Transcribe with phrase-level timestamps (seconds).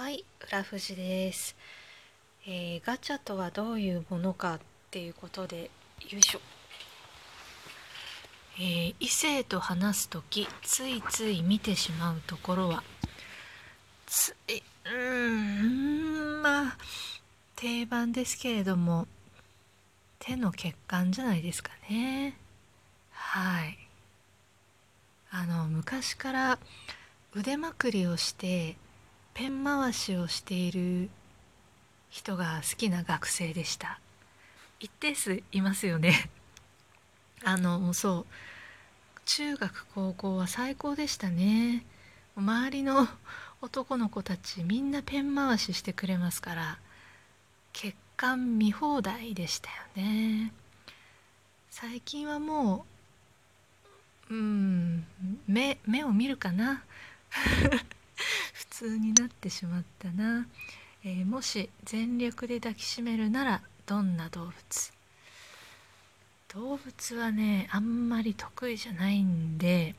[0.00, 1.56] はい、浦富士です、
[2.46, 4.60] えー、ガチャとはどういうものかっ
[4.92, 5.72] ていうことで
[6.08, 6.40] よいしょ、
[8.60, 12.84] えー、異性と話す時ついつい見てしまうところは
[14.06, 16.76] ついうんまあ
[17.56, 19.08] 定番ですけれども
[20.20, 22.36] 手の血管じゃないですかね。
[23.10, 23.76] はい。
[25.32, 26.58] あの昔から
[27.34, 28.76] 腕まくりをして
[29.38, 31.08] ペン回しをしている
[32.10, 34.00] 人が好きな学生でした。
[34.80, 36.28] 一定数いますよね。
[37.44, 39.20] あのそう。
[39.26, 41.84] 中学高校は最高でしたね。
[42.34, 43.06] 周りの
[43.60, 46.78] 男の子たちみんなペン回ししてくれますから
[47.72, 50.52] 血管見放題でしたよね。
[51.70, 52.86] 最近はも
[54.30, 55.06] ううん
[55.46, 56.82] 目目を見るかな。
[58.78, 60.46] 普通になってしまったな、
[61.04, 64.92] えー、もし全力で抱きしめるならどんな動物？
[66.54, 69.96] 動物はねあんまり得意じゃないんで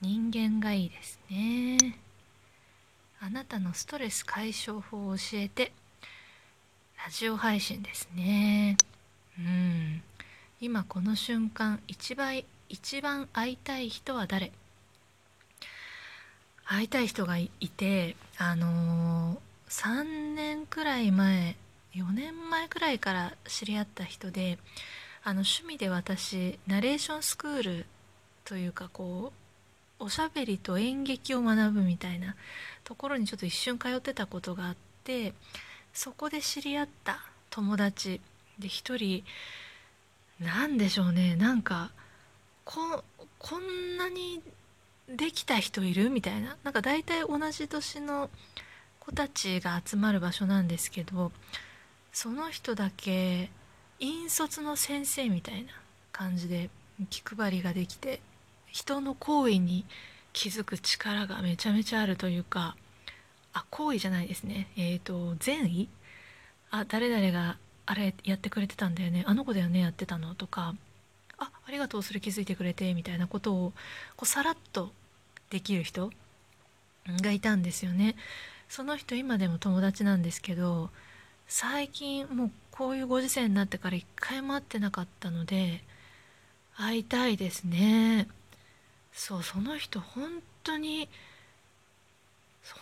[0.00, 1.98] 人間がいいですね。
[3.20, 5.72] あなたのストレス解消法を教えて
[7.04, 8.76] ラジオ配信ですね。
[9.40, 10.02] うん。
[10.60, 14.52] 今この瞬間一番一番会いたい人は誰？
[16.74, 21.56] 会いたい人がいてあのー、3年くらい前
[21.94, 24.58] 4年前くらいから知り合った人で
[25.22, 27.86] あの趣味で私ナレーションスクール
[28.44, 29.32] というかこ
[30.00, 32.34] うおしゃべりと演劇を学ぶみたいな
[32.82, 35.32] ところにちょっと一瞬通ってたことがあって
[35.92, 38.20] そこで知り合った友達
[38.58, 39.22] で一人
[40.40, 41.92] 何でしょうねなんか
[42.64, 43.04] こ
[43.38, 44.42] こんなに
[45.08, 46.10] できた人いる？
[46.10, 46.56] みたいな。
[46.64, 48.30] なんか大体同じ年の
[49.00, 51.30] 子たちが集まる場所なんですけど
[52.12, 53.50] その人だけ
[54.00, 55.72] 引率の先生みたいな
[56.10, 56.70] 感じで
[57.10, 58.20] 気配りができて
[58.68, 59.84] 人の行為に
[60.32, 62.76] 気づく力がめちゃめちゃあるというか
[63.52, 64.68] あ行為じゃないですね。
[64.76, 65.88] えっ、ー、と善意？
[66.70, 69.22] あ誰々があれやってくれてたんだよね。
[69.26, 70.34] あの子だよねやってたの？
[70.34, 70.74] とか
[71.38, 73.72] あありがとうそれ気づいてくれてみたいなことを
[74.16, 74.92] こうさらっと
[75.50, 76.10] できる人
[77.22, 78.16] がいたんですよね。
[78.68, 80.90] その人今でも友達なんですけど
[81.46, 85.82] 最近もうこういうご時世になってから一回も会ってなかったので
[86.76, 88.26] 会いたいですね。
[89.12, 91.08] そうその人本当に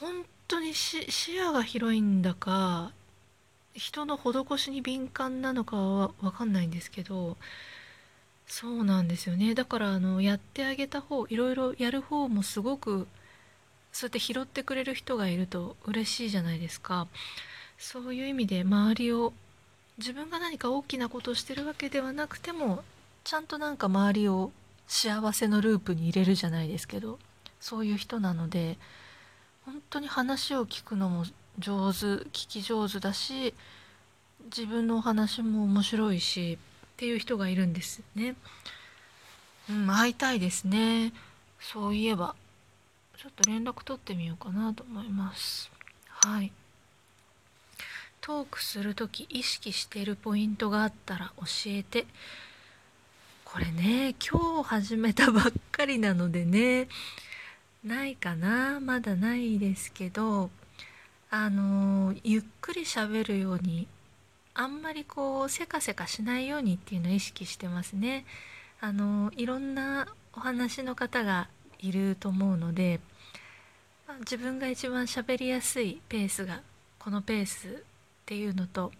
[0.01, 2.93] 本当に視野が広いんだか
[3.75, 7.37] 人の施しに敏感なのかは分かんないんですけど
[8.53, 9.55] そうなんですよね。
[9.55, 13.09] だからあのやってあげた方いろいろやる方もすごく
[13.93, 17.09] そうやって拾ってくれる人がいると嬉しいじゃないですか。
[17.79, 19.33] そういう意味で周りを
[19.97, 22.85] 自分が何か大きなことをしてるわけではなくても
[23.25, 24.53] ちゃんとなんか周りを
[24.87, 27.19] 幸せのループに入れるじゃないですけど
[27.59, 28.77] そういう人なので
[29.65, 31.25] 本当に話を聞くのも
[31.59, 33.55] 上手聞き上手だし
[34.45, 36.59] 自分のお話も面白いし
[37.03, 38.37] っていう人がいるんですね。
[39.69, 41.13] うん、会いたいですね。
[41.59, 42.37] そういえば、
[43.17, 45.69] ちょっと連絡取ってみようかなと思います。
[46.07, 46.53] はい。
[48.21, 52.07] トークする時意識してるポイントがあったら教えて。
[53.45, 56.87] これね、今日始めたばっかりなのでね、
[57.83, 58.79] ないかな？
[58.79, 60.53] まだないですけど、
[61.31, 63.89] あのゆっくり喋るように
[64.55, 68.25] あんまりこうせかせかしないようにっていうのを意識してますね。
[68.81, 71.49] あのいろんなお話の方が
[71.79, 73.01] いると思うので、
[74.21, 76.61] 自分が一番喋りやすいペースが
[76.99, 77.71] このペースっ
[78.27, 78.93] ていうのと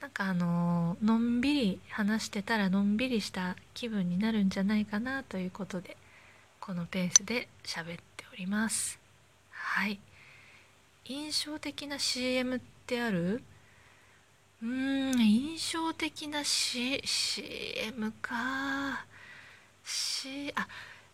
[0.00, 5.96] なんかあののんびり話してたらのんびりした気分になるんじゃないかなということで
[6.60, 8.98] このペースで喋っております。
[9.50, 10.00] はい
[11.04, 13.42] 印象的な CM ってある？
[14.62, 19.04] うーん印象的な、C、CM か。
[19.84, 20.68] C あ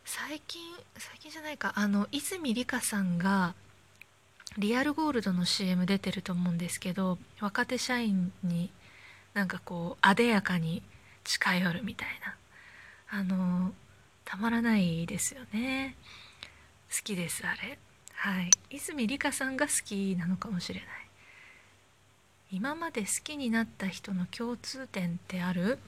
[0.05, 0.61] 最近
[0.97, 1.73] 最近じゃないか。
[1.75, 3.55] あの泉里香さんが
[4.59, 8.71] リアルゴールドの CM 出てると思うんですけど若手社員に
[9.35, 10.83] なんかこうあでやかに
[11.25, 12.37] 近寄るみたいな。
[13.11, 13.73] あの
[14.27, 15.97] たまらないですよね。
[16.91, 17.79] 好きですあれ。
[18.15, 18.51] はい。
[18.71, 21.08] 泉里香さんが好きなのかもしれない。
[22.51, 25.79] 今まで好きになった人の共通点ってある？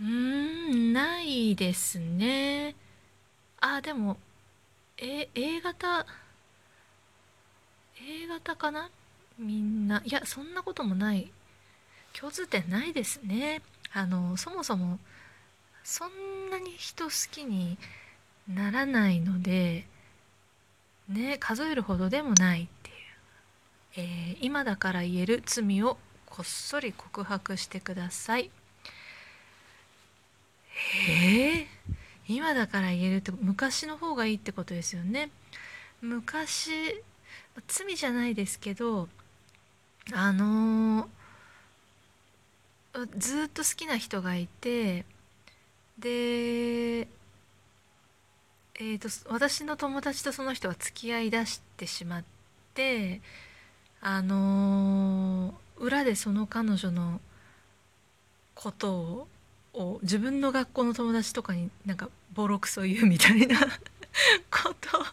[0.00, 2.74] うーんないですね。
[3.60, 4.16] あでも
[4.98, 6.06] え A 型
[8.00, 8.90] ？A 型かな？
[9.38, 10.02] みんな。
[10.04, 11.30] いやそんなこともない。
[12.18, 13.62] 共通点ないですね。
[13.92, 14.98] あのそもそも
[15.84, 17.78] そんなに人好きに
[18.52, 19.86] ならないので
[21.08, 22.68] ね数えるほどでもない、
[23.96, 25.96] えー、今だから言える罪を
[26.26, 28.50] こっそり告白してください。
[31.08, 31.66] え、
[32.28, 35.30] 今だから言えるって昔の方がいいってことですよね。
[36.02, 36.70] 昔
[37.66, 39.08] 罪じゃないですけど
[40.12, 45.04] あのー、ずっと好きな人がいて
[45.98, 47.08] で
[48.78, 52.24] えーと、私の友達とその人は付き合いだしてしまっ
[52.74, 53.22] て
[54.00, 57.20] あのー、裏でその彼女の
[58.54, 59.28] ことを
[59.76, 63.58] を自分の学校の友達とかになんかボロクソ言うみたいな
[64.50, 65.04] こと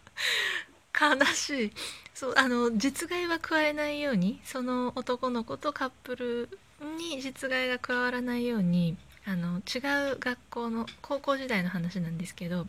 [1.00, 1.72] 悲しい。
[2.14, 6.60] そうあの実害は加えないようにその男の子とカップル
[6.98, 8.96] に実害が加わらないように
[9.26, 12.68] あの違う学校の高校時代の話なんですけど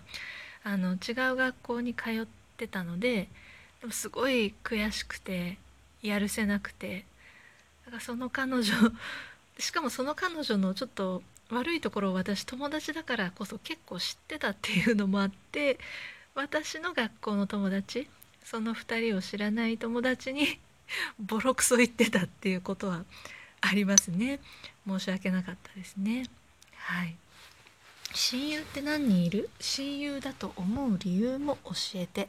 [0.65, 2.27] あの違う学校に通っ
[2.57, 3.29] てたので
[3.81, 5.59] でもすごい悔しくて
[6.09, 7.05] やるせなくて。
[7.87, 8.65] だからその彼女
[9.59, 15.79] しかもその彼女のちょっと悪いところを私友達だからこそ結構知ってたっていうのもあって
[16.35, 18.09] 私の学校の友達
[18.43, 20.59] その2人を知らない友達に
[21.19, 23.05] ボロクソ言ってたっていうことは
[23.61, 24.41] ありますね。
[24.87, 26.27] 申し訳なかったですね。
[26.77, 27.17] はい。
[28.15, 29.49] 親友って何人いる？
[29.59, 32.29] 親友だと思う理由も教えて。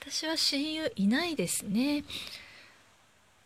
[0.00, 2.04] 私は親友いないですね。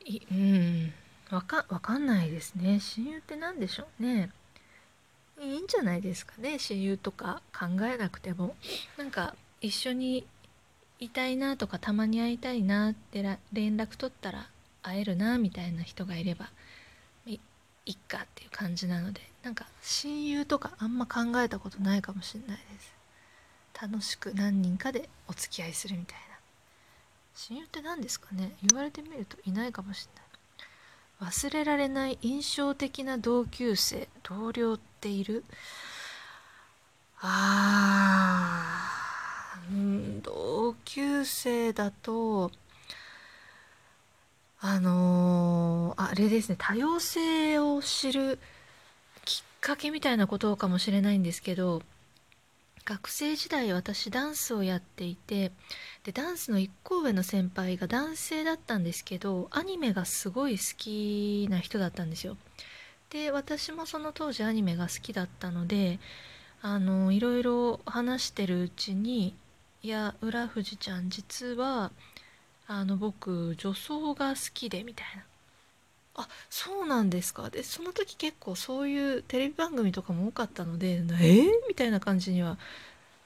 [0.09, 0.93] いうん。
[1.31, 2.81] わかわかんないですね。
[2.81, 4.31] 親友って何でしょうね。
[5.41, 6.59] いいんじゃないですかね。
[6.59, 8.57] 親友とか考えなくても。
[8.97, 10.27] なんか一緒に
[10.99, 13.23] いたいなとかたまに会いたいなって
[13.53, 14.49] 連絡取ったら
[14.83, 16.51] 会えるなみたいな人がいれば
[17.27, 17.39] い
[17.87, 19.21] いっかっていう感じなので。
[19.43, 22.93] なんか親友とかあんま考えたことないかもしれないです。
[23.81, 26.28] 楽しく何人かでお付き合いするみたいな。
[27.40, 28.50] 親友って何ですかね？
[28.69, 30.08] 言われてみるといないかもし
[31.20, 31.31] れない。
[31.31, 35.44] 忘れられない印象的な同級生同僚っている？
[37.20, 42.50] あーうん同級生だと
[44.61, 48.40] あのー、あれですね多様性を知る
[49.25, 51.82] きっかけみたいなことかもしれないんですけど
[52.88, 55.52] 学生時代私ダンスをやっていて
[56.05, 62.38] でダンスの1個上の先輩が男性だったんですけどアニメがすごい好きな人だったんですよ。
[63.11, 65.99] で私もその当時アニメが好きだったので
[66.62, 69.35] あのいろいろ話してるうちに
[69.82, 71.93] 「いや浦富士ちゃん実は
[72.67, 75.28] あの僕女装が好きで」みたいな。
[76.20, 77.49] あそうなんですか。
[77.49, 82.59] でその時結構そういうテレビ番組とかも多かったのでえー、みたいな感じには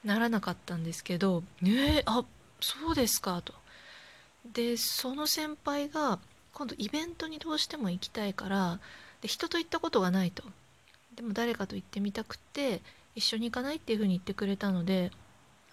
[0.05, 2.23] ならなかったんですけどえー、あ
[2.61, 3.53] そうですかと。
[4.45, 6.19] でその先輩が
[6.53, 8.79] 今度イベントにどうしても行きたいから
[9.21, 10.43] で人と行ったことがないと。
[11.15, 12.81] でも誰かと行ってみたくて
[13.15, 15.11] 一緒に行かないっていうふうに言ってくれたので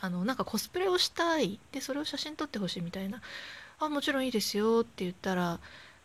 [0.00, 1.60] あのなんかコスプレをしたい。
[1.72, 3.20] でそれを写真撮ってほしいみたいな。
[3.78, 5.58] あもちろんいいですよって言ったら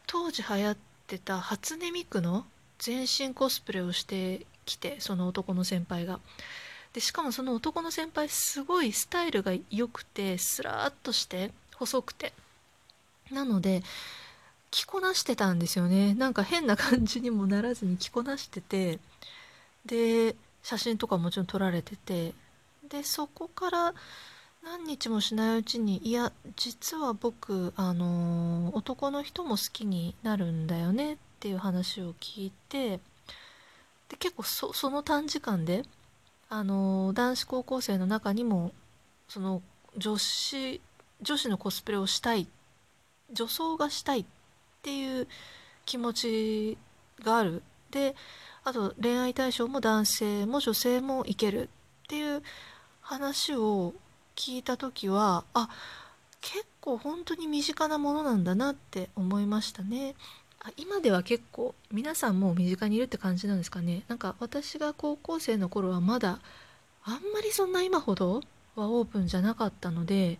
[0.07, 2.45] 当時流行ってってた初音ミクの
[2.79, 6.19] 全身コスプレをしてきてその男の先輩が。
[6.93, 12.33] でしかもその男の先輩すごいスタイルが良くてスラーっとして細くて。
[13.31, 13.83] なので
[14.71, 16.15] 着こなしてたんですよね。
[16.15, 18.99] なんか変な感じにもならずに着こなしてて
[19.85, 22.33] で写真とかもちろん撮られてて。
[22.89, 23.93] でそこから
[24.65, 32.99] 何日もしないうちにいや実は僕あの男の人も好きになるんだよねっていう話を聞いて
[34.09, 35.83] で結構そその短時間で
[36.49, 38.71] あの男子高校生の中にも
[39.27, 39.61] その
[39.97, 40.81] 女子
[41.21, 42.47] 女子のコスプレをしたい
[43.31, 44.25] 女装がしたいっ
[44.81, 45.27] ていう
[45.85, 46.77] 気持ち
[47.23, 47.61] がある。
[47.91, 48.15] で
[48.63, 51.69] あと恋愛対象も男性も女性もいける
[52.05, 52.41] っていう
[53.01, 53.93] 話を
[54.35, 55.69] 聞いた時はあ
[56.41, 60.15] 結構本当に身近なものなんだなって思いましたね。
[60.59, 66.39] あ今では結構皆さんも身近にいるって感じなんですかねなんか私が高校生の頃はまだ
[67.03, 68.41] あんまりそんな今ほど
[68.75, 70.39] はオープンじゃなかったので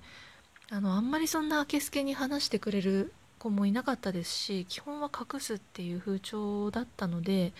[0.72, 7.54] あのあんまりそんなあけすけに話してくれる子もいなかったですし基本は隠すっていう風潮だったので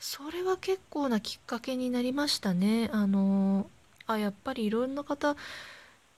[0.00, 3.66] それは結構なきっかけになりましたねあの
[4.06, 5.36] あやっぱりいろんな方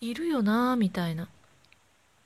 [0.01, 1.29] いるよなみたいな。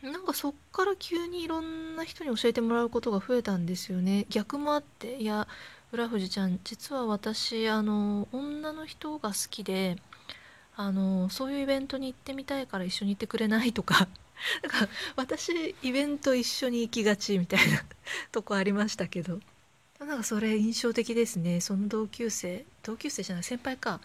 [0.03, 4.27] なんかそっから急にいろんな人に教えてもらうことが増えたんですよね。
[4.29, 5.49] 逆もあっていや
[5.93, 9.97] 浦富士ちゃん実は私あの女の人が好きで
[10.77, 14.07] あのそういうイベントに行ってみたいから一緒に行ってくれないとか。
[14.63, 17.83] だか私イベント一緒に行きがちみたいな
[18.31, 19.41] とこありましたけど。
[19.99, 21.61] なんかそれ印象的ですね。
[21.61, 24.01] その同級生同級生じゃない先輩か、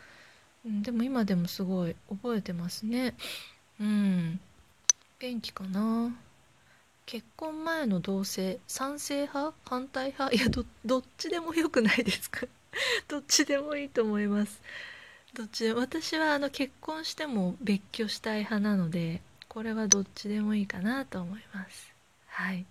[0.65, 3.15] うん、でも今でもすごい覚えてますね。
[3.79, 4.39] うん。
[5.19, 6.15] 元気かな？
[7.05, 9.53] 結婚前の同棲賛成派？
[9.65, 10.35] 反対派？
[10.35, 12.47] いやどっちでもよくないですか？
[13.07, 14.61] どっちでもいいと思います。
[15.33, 21.91] どっちで私はあの結婚しても別居したい派なのでこれはどっちでもいいかなと思います。
[22.27, 22.65] はい。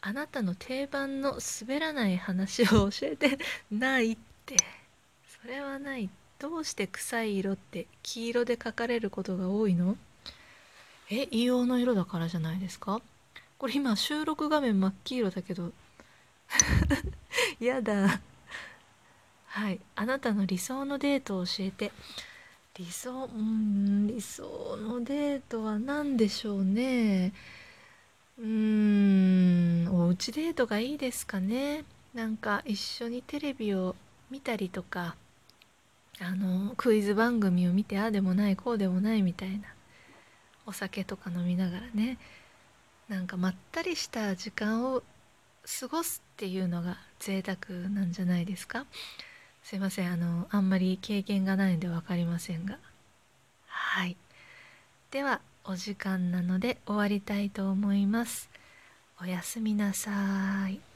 [0.00, 3.38] あなたの定番の滑らない話を教えて。
[3.70, 4.56] ないって。
[5.42, 6.23] それはないって。
[6.44, 9.96] どうして臭い色って黄色で書かれることが多いの？
[11.08, 13.00] え硫黄の色だからじゃないですか？
[13.56, 15.72] これ今収録画面真っ黄色だけど。
[17.60, 18.20] やだ。
[19.46, 19.80] はい。
[19.96, 21.92] あなたの理想のデートを教えて。
[22.76, 27.32] 理想うん理想のデートは何でしょうね？
[28.38, 31.84] うーんおうちデートがいいですかね？
[32.12, 33.96] なんか一緒にテレビを
[34.30, 35.16] 見たりとか。
[36.20, 39.64] あのクイズ番組を見てああでもないこうでもないみたいな。
[40.66, 42.18] お酒とか飲みながらね。
[43.08, 45.02] なんかまったりした時間を
[45.80, 48.86] 過ごすっていうのが贅沢なんじゃないですか。
[49.62, 52.78] すいませんあのあんまり経験がないんで分かりませんが。
[53.66, 54.16] はい。
[55.10, 58.50] ではお時間なので終わりたいと思います。
[59.20, 60.93] おやすみなさい。